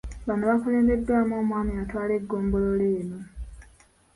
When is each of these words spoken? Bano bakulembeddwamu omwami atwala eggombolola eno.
Bano 0.27 0.43
bakulembeddwamu 0.51 1.33
omwami 1.41 1.71
atwala 1.83 2.11
eggombolola 2.19 2.85
eno. 2.99 3.19